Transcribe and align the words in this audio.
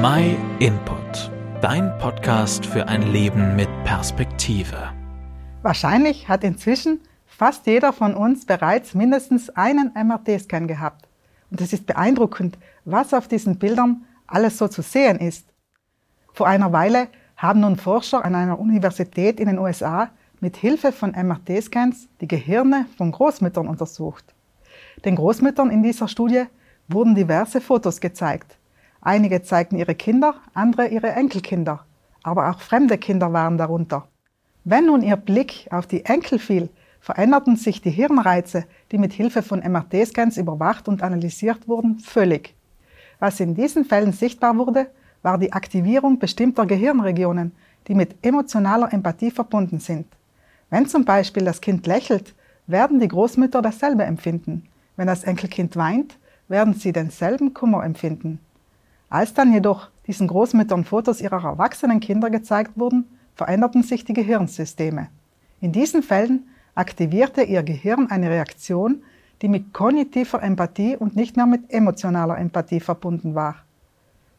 My 0.00 0.36
Input, 0.60 1.32
dein 1.60 1.98
Podcast 1.98 2.64
für 2.64 2.86
ein 2.86 3.10
Leben 3.10 3.56
mit 3.56 3.68
Perspektive. 3.82 4.92
Wahrscheinlich 5.62 6.28
hat 6.28 6.44
inzwischen 6.44 7.00
fast 7.26 7.66
jeder 7.66 7.92
von 7.92 8.14
uns 8.14 8.46
bereits 8.46 8.94
mindestens 8.94 9.50
einen 9.50 9.90
MRT-Scan 9.94 10.68
gehabt. 10.68 11.08
Und 11.50 11.60
es 11.60 11.72
ist 11.72 11.86
beeindruckend, 11.86 12.58
was 12.84 13.12
auf 13.12 13.26
diesen 13.26 13.58
Bildern 13.58 14.04
alles 14.28 14.58
so 14.58 14.68
zu 14.68 14.82
sehen 14.82 15.18
ist. 15.18 15.48
Vor 16.32 16.46
einer 16.46 16.72
Weile 16.72 17.08
haben 17.36 17.58
nun 17.58 17.74
Forscher 17.74 18.24
an 18.24 18.36
einer 18.36 18.60
Universität 18.60 19.40
in 19.40 19.48
den 19.48 19.58
USA 19.58 20.10
mit 20.38 20.56
Hilfe 20.56 20.92
von 20.92 21.10
MRT-Scans 21.10 22.08
die 22.20 22.28
Gehirne 22.28 22.86
von 22.96 23.10
Großmüttern 23.10 23.66
untersucht. 23.66 24.32
Den 25.04 25.16
Großmüttern 25.16 25.70
in 25.70 25.82
dieser 25.82 26.06
Studie 26.06 26.44
wurden 26.86 27.16
diverse 27.16 27.60
Fotos 27.60 28.00
gezeigt. 28.00 28.57
Einige 29.00 29.42
zeigten 29.42 29.76
ihre 29.76 29.94
Kinder, 29.94 30.34
andere 30.54 30.88
ihre 30.88 31.08
Enkelkinder. 31.08 31.84
Aber 32.22 32.50
auch 32.50 32.60
fremde 32.60 32.98
Kinder 32.98 33.32
waren 33.32 33.58
darunter. 33.58 34.08
Wenn 34.64 34.86
nun 34.86 35.02
ihr 35.02 35.16
Blick 35.16 35.68
auf 35.70 35.86
die 35.86 36.04
Enkel 36.04 36.38
fiel, 36.38 36.68
veränderten 37.00 37.56
sich 37.56 37.80
die 37.80 37.90
Hirnreize, 37.90 38.64
die 38.92 38.98
mit 38.98 39.12
Hilfe 39.12 39.42
von 39.42 39.60
MRT-Scans 39.60 40.36
überwacht 40.36 40.88
und 40.88 41.02
analysiert 41.02 41.68
wurden, 41.68 42.00
völlig. 42.00 42.54
Was 43.18 43.40
in 43.40 43.54
diesen 43.54 43.84
Fällen 43.84 44.12
sichtbar 44.12 44.56
wurde, 44.58 44.88
war 45.22 45.38
die 45.38 45.52
Aktivierung 45.52 46.18
bestimmter 46.18 46.66
Gehirnregionen, 46.66 47.52
die 47.86 47.94
mit 47.94 48.16
emotionaler 48.22 48.92
Empathie 48.92 49.30
verbunden 49.30 49.80
sind. 49.80 50.06
Wenn 50.70 50.86
zum 50.86 51.04
Beispiel 51.04 51.44
das 51.44 51.60
Kind 51.60 51.86
lächelt, 51.86 52.34
werden 52.66 53.00
die 53.00 53.08
Großmütter 53.08 53.62
dasselbe 53.62 54.04
empfinden. 54.04 54.68
Wenn 54.96 55.06
das 55.06 55.24
Enkelkind 55.24 55.76
weint, 55.76 56.18
werden 56.48 56.74
sie 56.74 56.92
denselben 56.92 57.54
Kummer 57.54 57.84
empfinden. 57.84 58.40
Als 59.10 59.32
dann 59.34 59.52
jedoch 59.52 59.88
diesen 60.06 60.28
Großmüttern 60.28 60.84
Fotos 60.84 61.20
ihrer 61.20 61.42
erwachsenen 61.44 62.00
Kinder 62.00 62.30
gezeigt 62.30 62.72
wurden, 62.76 63.06
veränderten 63.34 63.82
sich 63.82 64.04
die 64.04 64.12
Gehirnsysteme. 64.12 65.08
In 65.60 65.72
diesen 65.72 66.02
Fällen 66.02 66.48
aktivierte 66.74 67.42
ihr 67.42 67.62
Gehirn 67.62 68.10
eine 68.10 68.30
Reaktion, 68.30 69.02
die 69.40 69.48
mit 69.48 69.72
kognitiver 69.72 70.42
Empathie 70.42 70.96
und 70.96 71.16
nicht 71.16 71.36
mehr 71.36 71.46
mit 71.46 71.72
emotionaler 71.72 72.38
Empathie 72.38 72.80
verbunden 72.80 73.34
war. 73.34 73.56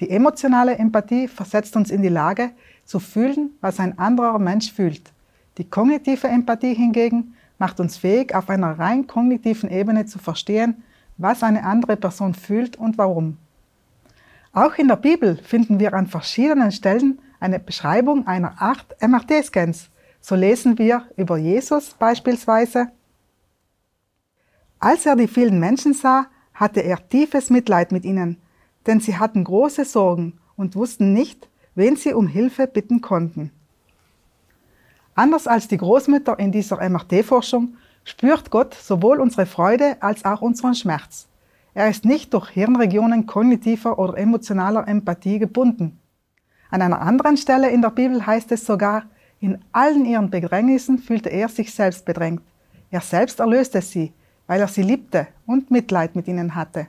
Die 0.00 0.10
emotionale 0.10 0.76
Empathie 0.78 1.28
versetzt 1.28 1.76
uns 1.76 1.90
in 1.90 2.02
die 2.02 2.08
Lage, 2.08 2.50
zu 2.84 2.98
fühlen, 2.98 3.50
was 3.60 3.78
ein 3.78 3.98
anderer 3.98 4.38
Mensch 4.38 4.72
fühlt. 4.72 5.12
Die 5.58 5.64
kognitive 5.64 6.26
Empathie 6.26 6.74
hingegen 6.74 7.34
macht 7.58 7.78
uns 7.78 7.98
fähig, 7.98 8.34
auf 8.34 8.48
einer 8.50 8.78
rein 8.78 9.06
kognitiven 9.06 9.70
Ebene 9.70 10.06
zu 10.06 10.18
verstehen, 10.18 10.82
was 11.18 11.42
eine 11.42 11.64
andere 11.64 11.96
Person 11.96 12.34
fühlt 12.34 12.76
und 12.76 12.98
warum. 12.98 13.36
Auch 14.52 14.74
in 14.78 14.88
der 14.88 14.96
Bibel 14.96 15.36
finden 15.36 15.78
wir 15.78 15.94
an 15.94 16.08
verschiedenen 16.08 16.72
Stellen 16.72 17.20
eine 17.38 17.60
Beschreibung 17.60 18.26
einer 18.26 18.60
Art 18.60 18.96
MRT-Scans. 19.00 19.90
So 20.20 20.34
lesen 20.34 20.76
wir 20.76 21.04
über 21.16 21.38
Jesus 21.38 21.94
beispielsweise. 21.94 22.88
Als 24.80 25.06
er 25.06 25.14
die 25.14 25.28
vielen 25.28 25.60
Menschen 25.60 25.94
sah, 25.94 26.26
hatte 26.52 26.80
er 26.80 27.08
tiefes 27.08 27.48
Mitleid 27.48 27.92
mit 27.92 28.04
ihnen, 28.04 28.38
denn 28.86 28.98
sie 28.98 29.16
hatten 29.16 29.44
große 29.44 29.84
Sorgen 29.84 30.38
und 30.56 30.74
wussten 30.74 31.12
nicht, 31.12 31.48
wen 31.76 31.96
sie 31.96 32.12
um 32.12 32.26
Hilfe 32.26 32.66
bitten 32.66 33.00
konnten. 33.00 33.52
Anders 35.14 35.46
als 35.46 35.68
die 35.68 35.76
Großmütter 35.76 36.38
in 36.38 36.50
dieser 36.50 36.76
MRT-Forschung 36.88 37.76
spürt 38.04 38.50
Gott 38.50 38.74
sowohl 38.74 39.20
unsere 39.20 39.46
Freude 39.46 39.96
als 40.00 40.24
auch 40.24 40.40
unseren 40.40 40.74
Schmerz. 40.74 41.28
Er 41.74 41.88
ist 41.88 42.04
nicht 42.04 42.34
durch 42.34 42.48
Hirnregionen 42.50 43.26
kognitiver 43.26 43.98
oder 43.98 44.18
emotionaler 44.18 44.88
Empathie 44.88 45.38
gebunden. 45.38 45.98
An 46.70 46.82
einer 46.82 47.00
anderen 47.00 47.36
Stelle 47.36 47.70
in 47.70 47.82
der 47.82 47.90
Bibel 47.90 48.26
heißt 48.26 48.50
es 48.52 48.66
sogar, 48.66 49.04
in 49.40 49.58
allen 49.72 50.04
ihren 50.04 50.30
Bedrängnissen 50.30 50.98
fühlte 50.98 51.30
er 51.30 51.48
sich 51.48 51.72
selbst 51.72 52.04
bedrängt. 52.04 52.42
Er 52.90 53.00
selbst 53.00 53.40
erlöste 53.40 53.80
sie, 53.80 54.12
weil 54.46 54.60
er 54.60 54.68
sie 54.68 54.82
liebte 54.82 55.28
und 55.46 55.70
Mitleid 55.70 56.16
mit 56.16 56.28
ihnen 56.28 56.54
hatte. 56.54 56.88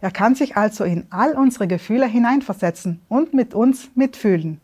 Er 0.00 0.10
kann 0.10 0.34
sich 0.34 0.56
also 0.56 0.84
in 0.84 1.06
all 1.10 1.32
unsere 1.32 1.66
Gefühle 1.66 2.06
hineinversetzen 2.06 3.00
und 3.08 3.32
mit 3.32 3.54
uns 3.54 3.88
mitfühlen. 3.94 4.60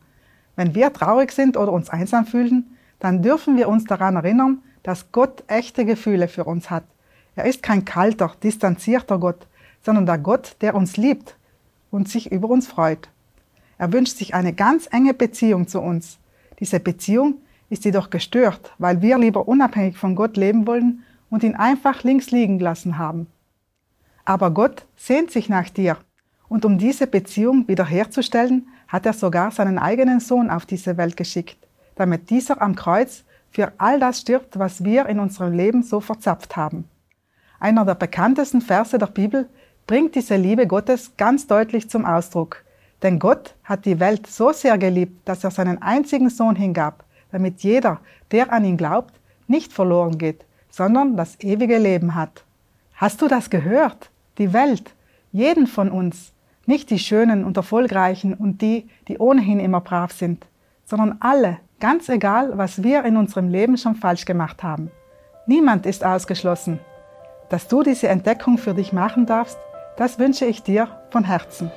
Wenn 0.55 0.75
wir 0.75 0.93
traurig 0.93 1.33
sind 1.33 1.57
oder 1.57 1.73
uns 1.73 1.89
einsam 1.89 2.27
fühlen, 2.27 2.77
dann 2.99 3.23
dürfen 3.23 3.57
wir 3.57 3.69
uns 3.69 3.85
daran 3.85 4.17
erinnern, 4.17 4.59
dass 4.83 5.13
Gott 5.13 5.45
echte 5.47 5.87
Gefühle 5.87 6.29
für 6.29 6.45
uns 6.45 6.69
hat. 6.69 6.85
Er 7.37 7.45
ist 7.45 7.63
kein 7.63 7.85
kalter, 7.85 8.33
distanzierter 8.43 9.19
Gott, 9.19 9.47
sondern 9.83 10.07
der 10.07 10.19
Gott, 10.19 10.57
der 10.61 10.75
uns 10.75 10.97
liebt 10.97 11.37
und 11.91 12.09
sich 12.09 12.31
über 12.31 12.49
uns 12.49 12.67
freut. 12.67 13.09
Er 13.79 13.93
wünscht 13.93 14.17
sich 14.17 14.35
eine 14.35 14.53
ganz 14.53 14.89
enge 14.91 15.15
Beziehung 15.15 15.67
zu 15.67 15.81
uns. 15.81 16.19
Diese 16.59 16.81
Beziehung 16.81 17.39
ist 17.71 17.85
jedoch 17.85 18.11
gestört, 18.11 18.75
weil 18.79 19.01
wir 19.01 19.17
lieber 19.17 19.49
unabhängig 19.49 19.97
von 19.97 20.15
Gott 20.15 20.37
leben 20.37 20.67
wollen 20.67 21.03
und 21.31 21.43
ihn 21.43 21.55
einfach 21.55 22.03
links 22.03 22.31
liegen 22.31 22.59
lassen 22.59 22.99
haben. 22.99 23.27
Aber 24.25 24.51
Gott 24.51 24.87
sehnt 24.97 25.31
sich 25.31 25.49
nach 25.49 25.71
dir 25.71 25.97
und 26.49 26.65
um 26.65 26.79
diese 26.79 27.07
Beziehung 27.07 27.67
wiederherzustellen, 27.69 28.69
hat 28.89 29.07
er 29.07 29.13
sogar 29.13 29.53
seinen 29.53 29.79
eigenen 29.79 30.19
Sohn 30.19 30.51
auf 30.51 30.67
diese 30.67 30.97
Welt 30.97 31.17
geschickt, 31.17 31.57
damit 31.95 32.29
dieser 32.29 32.61
am 32.61 32.75
Kreuz 32.75 33.25
für 33.51 33.73
all 33.79 34.01
das 34.01 34.21
stirbt, 34.21 34.59
was 34.59 34.85
wir 34.85 35.07
in 35.07 35.21
unserem 35.21 35.53
Leben 35.53 35.83
so 35.83 36.01
verzapft 36.01 36.57
haben. 36.57 36.85
Einer 37.61 37.85
der 37.85 37.95
bekanntesten 37.95 38.61
Verse 38.61 38.99
der 38.99 39.07
Bibel 39.07 39.49
bringt 39.87 40.17
diese 40.17 40.35
Liebe 40.35 40.67
Gottes 40.67 41.13
ganz 41.17 41.47
deutlich 41.47 41.89
zum 41.89 42.05
Ausdruck. 42.05 42.65
Denn 43.03 43.21
Gott 43.21 43.55
hat 43.63 43.85
die 43.85 44.01
Welt 44.01 44.27
so 44.27 44.53
sehr 44.53 44.77
geliebt, 44.79 45.29
dass 45.29 45.45
er 45.45 45.53
seinen 45.53 45.81
einzigen 45.81 46.29
Sohn 46.29 46.57
hingab, 46.57 47.05
damit 47.31 47.61
jeder, 47.61 48.01
der 48.33 48.53
an 48.53 48.65
ihn 48.65 48.77
glaubt, 48.77 49.15
nicht 49.47 49.73
verloren 49.73 50.19
geht, 50.19 50.45
sondern 50.71 51.17
das 51.17 51.39
ewige 51.41 51.79
Leben 51.79 52.17
hat. 52.17 52.45
Hast 52.95 53.23
du 53.23 53.29
das 53.29 53.49
gehört? 53.49 54.11
Die 54.39 54.53
Welt, 54.53 54.95
jeden 55.31 55.69
von 55.69 55.91
uns, 55.91 56.33
nicht 56.67 56.91
die 56.91 56.99
Schönen 56.99 57.45
und 57.45 57.57
Erfolgreichen 57.57 58.35
und 58.35 58.61
die, 58.61 58.89
die 59.07 59.19
ohnehin 59.19 59.61
immer 59.61 59.81
brav 59.81 60.13
sind, 60.13 60.47
sondern 60.85 61.17
alle, 61.21 61.59
Ganz 61.81 62.11
egal, 62.11 62.59
was 62.59 62.83
wir 62.83 63.05
in 63.07 63.17
unserem 63.17 63.49
Leben 63.49 63.79
schon 63.79 63.95
falsch 63.95 64.27
gemacht 64.27 64.63
haben. 64.63 64.91
Niemand 65.47 65.87
ist 65.87 66.05
ausgeschlossen. 66.05 66.79
Dass 67.51 67.67
du 67.67 67.83
diese 67.83 68.09
Entdeckung 68.09 68.59
für 68.59 68.75
dich 68.75 68.93
machen 68.93 69.27
darfst, 69.27 69.59
das 69.97 70.19
wünsche 70.19 70.47
ich 70.47 70.63
dir 70.63 70.89
von 71.11 71.25
Herzen. 71.25 71.71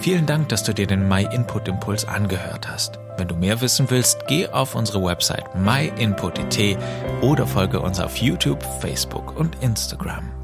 Vielen 0.00 0.26
Dank, 0.26 0.48
dass 0.48 0.64
du 0.64 0.74
dir 0.74 0.86
den 0.86 1.08
My 1.08 1.26
Input 1.30 1.68
Impuls 1.68 2.06
angehört 2.06 2.68
hast. 2.68 2.98
Wenn 3.16 3.28
du 3.28 3.36
mehr 3.36 3.60
wissen 3.60 3.88
willst, 3.90 4.26
geh 4.26 4.48
auf 4.48 4.74
unsere 4.74 5.04
Website 5.04 5.54
myinput.it 5.54 6.78
oder 7.22 7.46
folge 7.46 7.80
uns 7.80 8.00
auf 8.00 8.16
YouTube, 8.16 8.62
Facebook 8.80 9.38
und 9.38 9.62
Instagram. 9.62 10.43